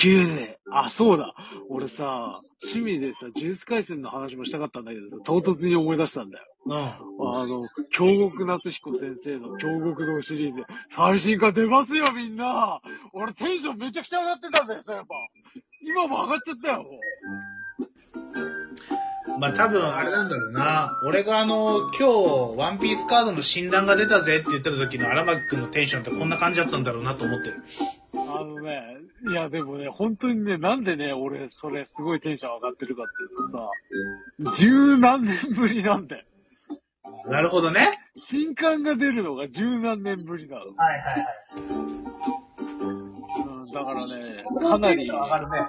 [0.00, 0.58] 9で。
[0.70, 1.34] あ、そうだ。
[1.70, 6.44] 俺さ、趣味でさ、ジュース回線の話もしたかったんだけどさ、唐突に思い出したんだよ。
[6.66, 6.74] うん。
[6.76, 12.80] あの、京極夏彦先生の京極堂シリーズ、最新刊出ますよ、みんな
[13.12, 15.14] 俺テンションめちゃくちゃ上がってたんだよさ、やっぱ。
[15.82, 16.90] 今も上がっちゃったよ、も
[19.38, 21.00] まあ多分あれなんだろうな。
[21.04, 27.62] 俺があの、今日、ワンピースカードの診断が出たぜって言ってた時の荒牧くんのテンションってこんな感じだったんだろうなと思ってる。
[29.38, 36.24] やでもね、本当にね、なんでね、俺、それすごいテンション上がってるかっていうとさ、十何年ぶりなんだよ。
[37.26, 37.98] なるほどね。
[38.14, 40.62] 新刊が出るのが十何年ぶりなの。
[40.76, 41.24] はいはいはい。
[42.84, 45.68] うん、だからね、かなり、テンション上がるね。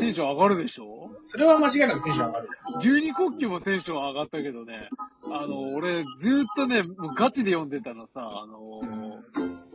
[0.00, 1.10] テンション上がるでしょ？
[1.22, 2.48] それは間違いなくテンション上がる。
[2.80, 4.88] 十二国旗もテンション上がったけどね、
[5.30, 8.80] あの、俺、ずーっとね、もうガチで読んでたのさ、あの、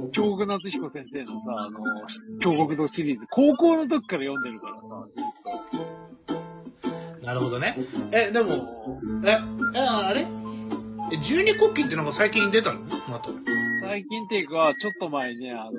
[0.09, 1.79] 京極夏彦先生のさ、あの、
[2.39, 5.07] 京極堂シリーズ、高校の時から読んでるからさ、
[7.23, 7.75] なるほどね。
[8.11, 9.37] え、でも、え、
[9.75, 10.25] え、あれ？
[11.11, 12.79] え、十二国旗ってなんか最近出たの？
[13.09, 13.29] また。
[13.81, 15.71] 最近っていうか、ちょっと前にね、あの、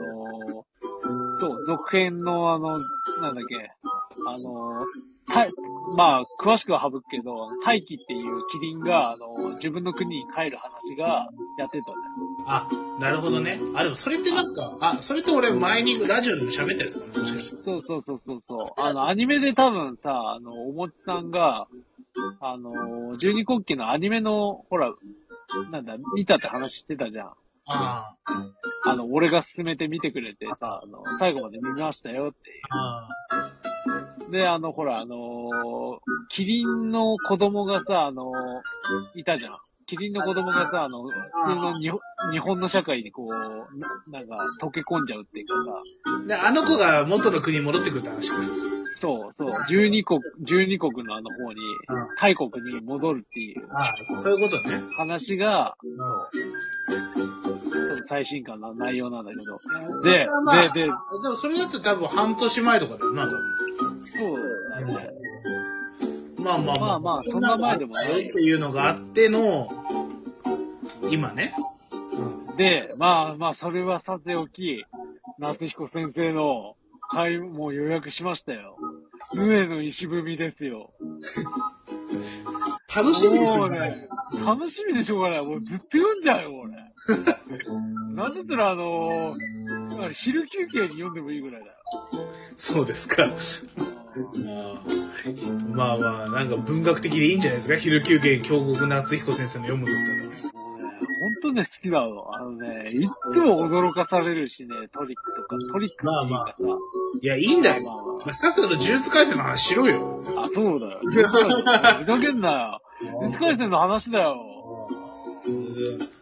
[1.39, 2.79] そう、続編のあの、
[3.21, 3.71] なんだっけ、
[4.27, 4.81] あの、
[5.27, 5.49] た
[5.97, 12.32] まあ、詳しくは省くけど、大輝っていうキリンが、あの、自分の国に帰る話がやってたんだよ。
[12.47, 12.69] あ、
[13.01, 13.59] なるほどね。
[13.75, 17.07] あ、でもそれってなんか、あ、それって俺前にラジオでも喋ったやつか？
[17.15, 17.63] なもしかして。
[17.63, 18.81] そうそうそうそうそう。
[18.81, 21.67] あの、アニメで多分さ、あの、おもちさんが、
[22.41, 24.93] あの、十二国旗のアニメの、ほら、
[25.71, 27.33] なんだ、見たって話してたじゃん。
[27.67, 28.17] あ
[28.85, 32.37] あの、俺が勧めて見てくれてさ、あの、最後まで見ましたよって
[32.71, 35.99] あ、あで、あの、ほら、あのー
[36.31, 39.59] キリンの子供がさ、あのーいたじゃん。
[39.93, 41.11] キリンの子供がさ、あの、普
[41.45, 42.01] 通の日本
[42.33, 43.29] 日本の社会にこう、
[44.09, 45.55] ななんか、溶け込んじゃうっていうか
[46.25, 46.27] あ。
[46.27, 48.37] で、あの子が元の国に戻ってくるって話か。
[48.39, 48.43] さ、
[48.87, 54.81] そうそう、十二国、十二国のあの方にうん、大国に戻るっていうああ、そういうことね。
[54.97, 55.95] 話が、ちょ
[57.95, 59.61] っと最新刊の内容なんだけど。
[60.05, 60.89] で、まあ、で、で、で
[61.29, 64.01] もそれだって多分半年前とかだよな、多分。
[64.01, 65.23] そうだね。
[66.43, 69.69] まあまあまあまあそんな前でもないよっていうのがあっての、
[71.13, 71.53] 今ね。
[72.57, 74.83] で、まあまあ、それはさておき、
[75.39, 76.75] 夏彦先生の
[77.11, 78.77] 会もう予約しましたよ。
[79.35, 80.95] 上の石踏みですよ。
[82.95, 84.09] 楽しみでしょもうね、
[84.45, 85.45] 楽しみでしょうがない。
[85.45, 86.73] もうずっと読んじゃうよ、俺。
[88.17, 91.75] なんだったらあのー昼休憩に読んでもいいぐらいだよ。
[92.57, 93.31] そうですか。
[95.75, 100.62] まあまあ、なんか文学的でいいんじゃないですか昼休憩に京極夏彦先生の読むんだったら。
[101.43, 102.35] とね、好きなの。
[102.35, 106.79] あのね、いっつも驚かされるしね、トリックとか、トリックっていうかさ。
[107.21, 107.83] いや、いいんだよ。
[107.83, 110.17] まあままあ、さっさと呪術改正の話しろよ。
[110.37, 111.01] あ、そうだよ。
[111.03, 111.11] ふ
[112.05, 112.83] ざけんなよ。
[113.27, 114.89] 実回線の話だよ。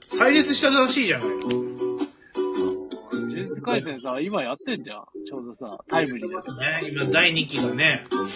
[0.09, 1.70] 再列したらしいじゃないの。
[3.61, 5.05] 呪術回戦さ、今やってんじゃん。
[5.25, 6.57] ちょうどさ、タイムリーです。
[6.57, 8.05] ね、今第2期がね。
[8.11, 8.27] そう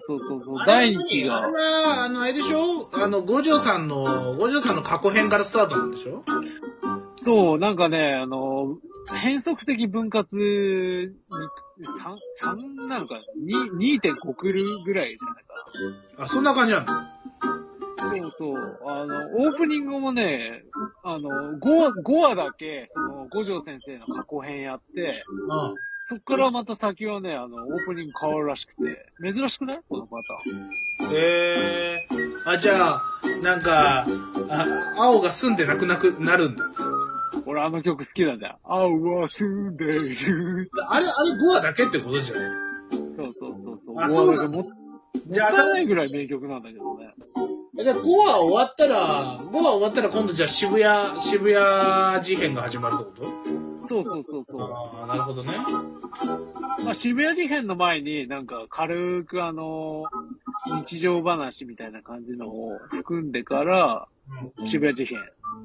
[0.00, 0.58] そうそうそう。
[0.66, 1.58] 第2期あれが。
[1.58, 2.88] は、あの、あれでしょ？
[2.92, 6.24] あの、五条さんの、五条さんの過去編からスタートなんでしょ？
[7.16, 8.76] そう、なんかね、あの、
[9.22, 10.42] 変則的分割に、
[11.84, 16.92] 3、3なのか、2 2.5くるぐらいじゃないかあ、そんな感じなんだ。
[16.94, 17.10] な。
[18.14, 18.78] そうそう。
[18.86, 20.62] あの、オープニングもね、
[21.02, 25.74] あの、5話、5話だけ、その、五条先生の過去編やって、うん。
[26.06, 29.80] そっからまた先はね、あの、オープニング変わるらしくて、珍しくない？
[29.88, 30.16] このパ
[31.00, 31.12] ターン。
[31.12, 32.50] へえー。
[32.50, 33.02] あ、じゃあ、
[33.42, 34.06] なんか、
[34.50, 34.66] あ、
[34.98, 36.64] 青が住んでなくなくなるんだ。
[37.46, 38.58] 俺あの曲好きなんだよ。
[38.64, 40.70] 青は住んでいる。
[40.88, 42.52] あれ、あれ5話だけってことじゃない？
[42.90, 42.98] そ
[43.28, 44.00] うそうそうそう。
[44.00, 46.93] あそうなのもったいないぐらい名曲なんだけどね。
[47.76, 53.24] じゃあ5話終わったら、5話終わったら今度じゃあ渋谷、渋谷事変が始まるってこと？
[53.76, 54.62] そうそうそうそう。
[54.62, 55.52] ああ、なるほどね。
[56.84, 60.04] まあ、渋谷事変の前になんか軽くあの、
[60.76, 64.06] 日常話みたいな感じのを含んでから、
[64.66, 65.18] 渋谷事変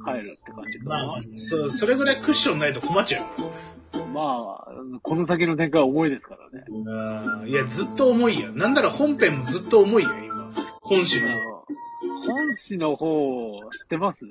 [0.04, 3.26] 入るって感じかまあな。、そう、それぐらいクッションないと困っちゃう
[4.14, 4.72] まあ、
[5.04, 6.66] この先の展開は重いですからね。
[7.42, 7.48] よ。
[7.48, 8.50] いや、ずっと重いや。
[8.52, 10.52] なんなら本編もずっと重いや、今。
[10.82, 11.59] 本誌の。
[12.44, 14.26] いあの方、知ってます？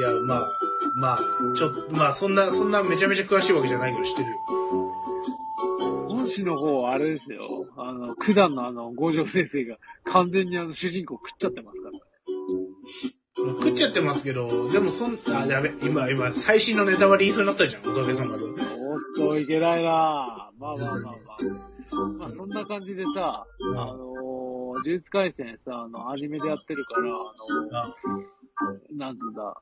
[0.00, 0.48] や、まあ、
[0.96, 1.18] まあ、
[1.54, 4.36] ちょっと、まあ、そんな、そんなめちゃめちゃ詳しいわけじゃないけど知ってるよ。
[6.08, 7.66] 本誌の方、あれですよ。
[7.76, 11.94] あの、九段のあの、五条先生が完全にあの、主人公食っちゃってますから。
[13.36, 18.44] 食っちゃってますけど、でもそん、あ、やべ、今、今、最新のネタバレ言いそうになったじゃん、おかげさまで。
[18.44, 18.56] おっ
[19.16, 21.16] と、いけないなまあまあまあまあ。
[22.48, 24.15] な感じでさ、うんあのー、
[24.78, 27.34] 呪術廻戦さ、あの、アニメでやってるから、あ
[27.72, 27.86] の、
[28.96, 29.60] なんつうんだ、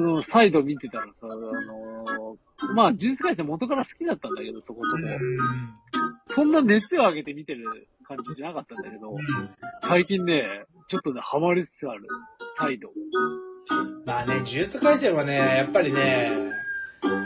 [0.00, 2.36] もう、再度見てたらさ、あの、
[2.74, 5.02] まあ、呪術廻戦元から好きだったんだけど、そこそこ。
[6.34, 9.16] そんな熱を上げて見てる感じじゃなかったんだけど、
[9.82, 12.06] 最近ね、ちょっとね、ハマりつつある。
[12.58, 12.90] 再度。
[14.04, 16.30] まあね、呪術廻戦はね、やっぱりね、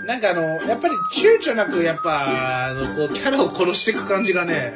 [0.06, 4.72] なんかあの、やっぱり躊躇なく、やっぱ、あの、こう、キャラを殺していく感じがね、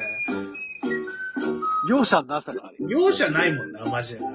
[1.89, 2.77] 容赦なさがある。
[2.81, 4.31] 容赦ないもんな、マジでな。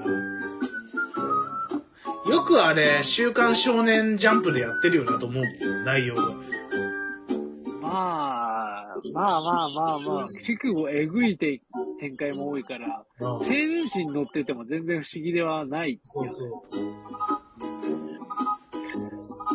[2.30, 6.36] よくあれ、週刊少年ジャンプでやってるよなと思うもん、内容が。
[7.82, 11.62] まあ、まあまあまあまあ、結構えぐいて
[12.00, 16.00] 展開も多いから、青年誌に乗ってても全然不思議ではない。
[16.04, 16.50] そうそう。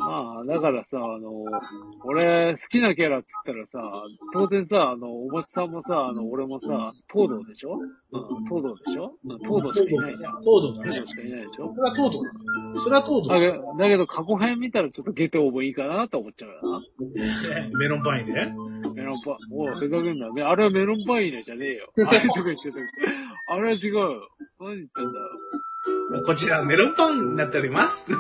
[0.09, 1.45] まあ、だからさ、あの、
[2.05, 4.03] 俺、好きなキャラって言ったらさ、
[4.33, 7.75] 当然さ、あの、おもちさんもさ、あの、俺もさ、東堂でしょ？
[8.13, 9.13] うん、東堂でしょ？
[9.25, 10.41] うん、東堂しかいないじゃん。
[10.41, 11.07] 東堂だね東堂。
[11.07, 11.69] しかいないでしょ？
[11.71, 12.31] それは東堂だ。
[12.81, 16.81] それは東堂だけど、だけど過去編見たらちょっとゲトウもいいかなと思っちゃうよな。
[17.79, 18.55] メロンパンでね。
[18.95, 20.33] メロンパン、おい、ふざけんな。
[20.33, 21.93] ねあれはメロンパン入れじゃねえよ。
[22.09, 23.53] あれとか言っちゃった。
[23.53, 24.29] あれは違うよ。
[24.61, 25.27] 何言ってんだよ。
[26.25, 28.07] こちらメロンパンになっております。
[28.07, 28.19] くっ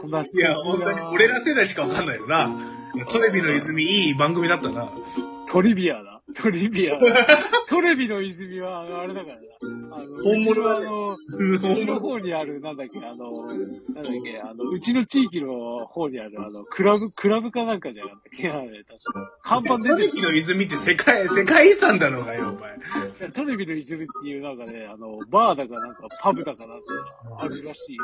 [0.00, 0.24] そな。
[0.24, 2.50] いや、本当に俺ら世代しかわかんないよな。
[3.10, 4.88] トレビの泉いい番組だったな。
[5.50, 6.22] トリビアだ。
[6.40, 6.96] トリビア。
[7.68, 9.42] トレビの泉は、あれだからな。
[9.96, 10.86] あの、本物だね
[11.36, 19.38] うちの方にある、なんだっけ、あの、なんだっけ、あの、うちの地域の方にある、あの、クラブ、クラブかなんかじゃなかったっけあれ、確か。
[19.42, 19.94] 看板出てる。
[19.94, 23.30] トレビの泉って世界、世界遺産だろうがよ、お前。
[23.30, 26.84] トレビの泉っていうなんかね、あの、バーだかなんか、パブだかなんか
[27.38, 27.96] あるらしい。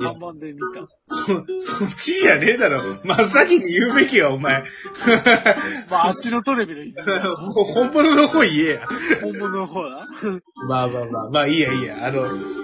[0.00, 0.88] 看板で見た。
[1.04, 1.26] そ、
[1.58, 2.78] そっちじゃねえだろ。
[3.04, 4.64] 真っ先に言うべきよ、お前。
[5.90, 7.06] まあ、あっちのトレビの泉。
[7.06, 8.88] もう本物の方言えや。
[9.22, 10.06] 本物の方だ。
[10.68, 12.06] まあまあまあ、まあいいやいいや。
[12.06, 12.22] あの、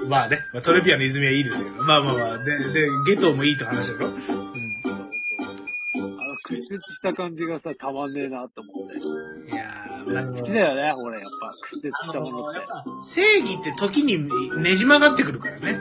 [0.09, 1.73] まあね、まあ、トレビアの泉はいいですよ。
[1.79, 4.07] まあまあまあ、で、で、ゲトもいいって話だろ。
[4.07, 4.17] うん。
[4.17, 9.53] あの、屈折した感じがさ、たまんねえなと思って。
[9.53, 12.61] いやー、好きだよね、俺、やっぱ、屈折したものって。
[13.03, 14.29] 正義って時に
[14.63, 15.79] ねじ曲がってくるからね。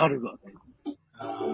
[0.00, 0.38] 猿がね。
[1.18, 1.46] あ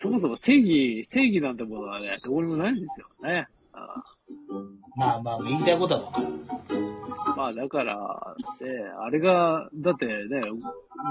[0.00, 3.46] そもそも正義、正義なんてものはね、どうにもないんですよね。
[3.74, 4.02] あ
[4.96, 6.28] まあまあ、言いたいことはわかる。
[6.28, 7.96] ーまあ、だから、
[8.58, 10.40] で、あれが、だってね、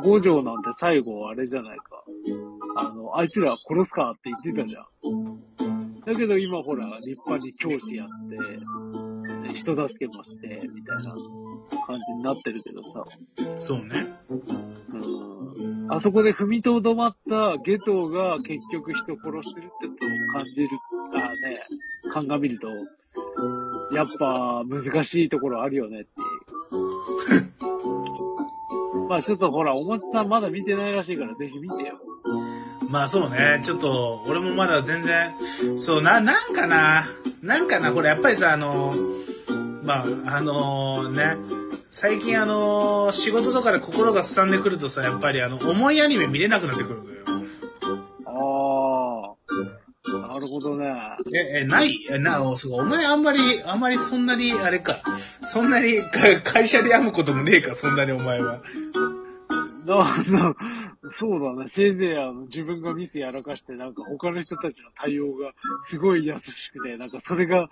[0.03, 2.03] 五条なんて最後あれじゃないか。
[2.77, 6.01] あの、あいつら殺すかって言ってたじゃん。
[6.05, 8.35] だけど今ほら、立派に教師やって、
[9.47, 11.13] ね人助けもして、みたいな
[11.85, 13.05] 感じになってるけどさ。
[13.59, 14.07] そうね。
[14.89, 15.30] うん
[15.93, 20.69] あそこで踏みとどまったゲトウが結局人を殺してるってことを感じる、
[21.15, 21.67] あね、
[22.13, 22.69] 鑑みると、
[23.93, 26.23] やっぱ難しいところあるよねってい
[29.03, 29.07] う。
[29.09, 31.99] まあちょっとほら、おもちさんまだ見てないらしいからぜひ見てよ。
[32.89, 35.35] まあそうね、ちょっと、俺もまだ全然、
[35.77, 37.03] そう、な、なんかな、
[37.41, 38.93] なんかな、これやっぱりさ、あの、
[39.83, 41.35] まあ、あのね、
[41.93, 47.25] 最近あの、仕事とかで心がすさんでくるとさ、やっぱりあの、重いアニメ見れなくなってくるのよ。
[48.25, 49.35] あ
[50.25, 50.87] あ、なるほどね。
[51.35, 51.93] え、え、ない？
[52.09, 55.01] えな、そうか、お前あんまり、あんまりそんなに、あれか、
[55.41, 58.61] そんなにか 会社で病むこともねえか、そんなにお前は。
[59.85, 59.95] な、
[60.29, 60.55] な、
[61.11, 61.67] そうだね。
[61.67, 65.51] せいぜいあの自分がミスやらかして、なんか他の人たちの対応が
[65.89, 67.67] すごい優しくて、なんかそれが、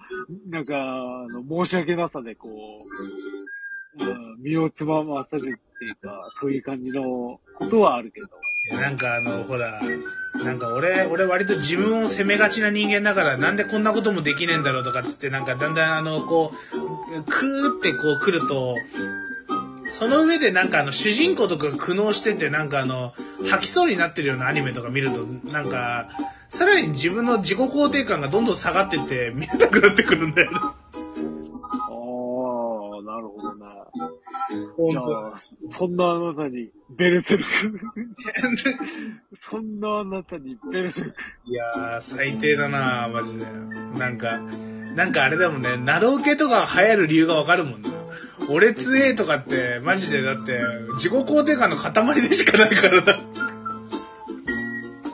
[0.50, 2.50] なんか、あの、申し訳なさでこ
[2.86, 3.59] う、
[3.98, 8.28] うん、身をつままされるっていうか、そういう感じのことはあるけど。
[8.78, 9.82] なんかあの、ほら、
[10.44, 18.76] なんか俺、俺割と自分を責めがちな人間だから、なんでこんなこともできねえんだろうとかつって、なんかだんだんあの、こう、クーってこう来ると、
[19.90, 23.14] その上でなんかあの、主人公とか苦悩してて、なんかあの、
[23.50, 26.10] 吐きそうになってるようなアニメとか見ると、なんか、
[26.50, 30.60] さらに自分の自己肯定感がどんどん下がってって、見えなくなってくるんだよね。
[34.90, 37.50] じゃあ、そんなあなたに、ベルセルク。
[39.42, 41.18] そんなあなたに、ベルセルク。
[41.46, 43.46] いやー、最低だなマジで。
[44.00, 44.40] なんか、
[44.96, 47.90] なんかあれだもんね、ナロー系とか流行る理由がわかるもんね。
[48.50, 50.60] 俺強えとかって、マジでだって、
[50.96, 53.20] 自己肯定感の塊でしかないからな。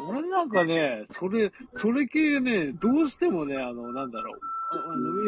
[0.08, 4.39] 俺なんかね、それ、それ系ね、どうしてもね、あの、なんだろう。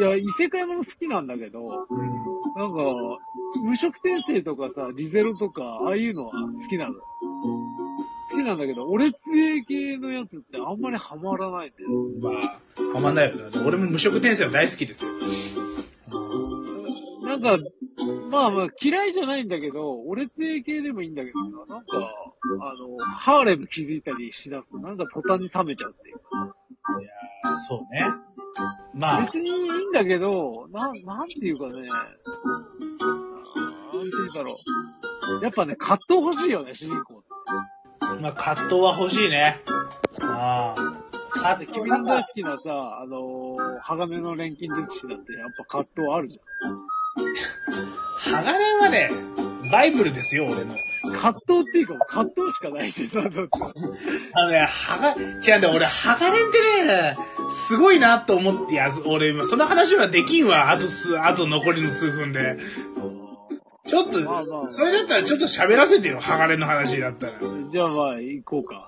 [0.00, 1.86] や、異世界もの好きなんだけど、
[2.58, 2.82] なんか、
[3.62, 6.94] 無色転生とかさ、リゼロとか、ああいうのは好きなの。
[8.32, 12.32] 好きなんだけど、俺強い系のやつってあんまりハマらないんだよ。
[12.32, 13.60] まあ、はまんないよね。
[13.64, 15.12] 俺も無色転生は大好きですよ。
[17.22, 17.58] なんか、
[18.28, 22.12] まあまあ嫌いじゃないんだけど、俺系系でもいいんだけどさ、なんか、
[22.60, 26.22] あの、ハーレム気づいたりしだすと、なんか途端に冷めちゃうっていうか。
[27.00, 28.04] いやーそうね。
[28.94, 29.50] まあ、別に
[29.88, 31.80] んだけど、なん、なんていうかね、なん
[34.02, 34.58] ていうだろ
[35.40, 35.44] う。
[35.44, 37.28] やっぱね、葛藤欲しいよね、主人公って。
[38.22, 39.60] まあ、葛藤は欲しいね。
[40.22, 40.98] ああ。
[41.34, 46.40] 葛藤君の大好きなさ、あのー、鋼の錬金術師だって、やっぱ葛藤あるじ
[48.30, 49.10] 鋼はね、
[49.70, 50.74] バイブルですよ、俺の。
[51.12, 53.40] 葛藤っていうか、葛藤しかないしさ、だって
[54.34, 57.16] あのね、はが、違うんだよ、俺、鋼ってね、
[57.48, 62.56] すごいなと思って、いや、俺、今その話はできんわ、あと数、あと残りの数分で。
[63.86, 67.32] ちょっと、まあまあそれだったらちょっと喋らせてよ、鋼の話だったら。
[67.70, 68.87] じゃあまあ、行こうか。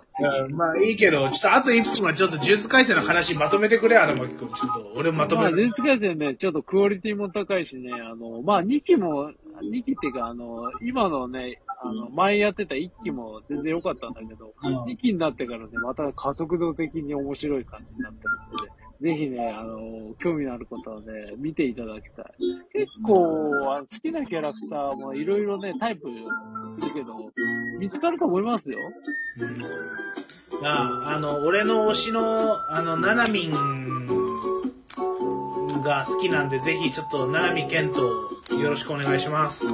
[0.51, 4.49] まあいいけど、ちょっとあと1分はちょっとジュース回線の話まとめてくれ、荒牧くん。
[4.53, 5.57] ちょっと、俺まとまあ、めて。
[5.63, 9.31] 呪術回戦ね、ちょっとクオリティも高いしね、あの、まあ、2期も、
[9.63, 21.07] 2期っていうか、あの、今のね、あの、前やってた1期も全然良かったんだけど、2期になってからね、また加速度的に面白い感じになってるので、ぜひね、あの、興味のある方はね、
[21.39, 22.27] 見ていただきたい。
[22.73, 26.29] 結構、あの好きなキャラクターもいろいろね、タイプいる
[26.93, 27.15] けど、
[27.81, 28.93] 見つかると思いますよ。
[30.63, 32.21] あ、あの、俺の推しの、
[32.71, 33.53] あの、ななみん
[35.81, 38.03] が好きなんで、ぜひちょっと、ななみけんと
[38.55, 39.67] よろしくお願いします。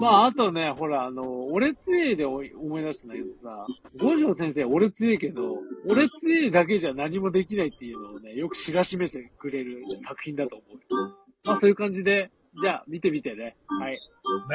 [0.00, 2.50] まあ、あとね、ほら、あの、俺強いで思い
[2.82, 3.66] 出したんだけどさ、
[4.00, 5.42] 五条先生俺強いけど、
[5.88, 11.16] 俺強いだけじゃ何もできないっていうのをね、よく知らしめてくれる作品だと思うよ。
[11.44, 12.30] まあ、そういう感じで、
[12.62, 13.56] じゃあ、見てみてね。
[13.66, 14.00] はい。
[14.24, 14.54] バイバ